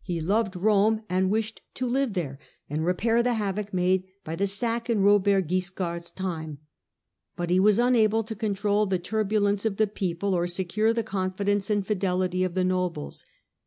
He 0.00 0.18
loved 0.18 0.56
Rome, 0.56 1.02
and 1.10 1.28
wished 1.28 1.60
to 1.74 1.86
live 1.86 2.14
there, 2.14 2.38
and 2.70 2.86
repair 2.86 3.22
the 3.22 3.34
havoc 3.34 3.74
made 3.74 4.04
by 4.24 4.34
the 4.34 4.46
sack 4.46 4.88
in 4.88 5.02
Robert 5.02 5.48
Wiscard's 5.50 6.10
time; 6.10 6.56
but 7.36 7.50
he 7.50 7.60
was 7.60 7.78
unable 7.78 8.24
to 8.24 8.34
control 8.34 8.86
the 8.86 8.98
turbulence 8.98 9.66
of 9.66 9.76
the 9.76 9.86
people, 9.86 10.32
or 10.34 10.46
secure 10.46 10.94
the 10.94 11.02
confidence 11.02 11.68
and 11.68 11.86
fidelity 11.86 12.44
of 12.44 12.54
the 12.54 12.64
nobles. 12.64 13.26